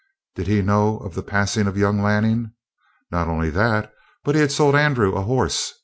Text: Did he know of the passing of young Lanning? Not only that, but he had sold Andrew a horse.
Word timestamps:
Did 0.33 0.47
he 0.47 0.63
know 0.63 0.97
of 0.97 1.13
the 1.13 1.21
passing 1.21 1.67
of 1.67 1.77
young 1.77 2.01
Lanning? 2.01 2.53
Not 3.11 3.27
only 3.27 3.51
that, 3.51 3.93
but 4.23 4.33
he 4.33 4.41
had 4.41 4.51
sold 4.51 4.73
Andrew 4.75 5.13
a 5.13 5.21
horse. 5.21 5.73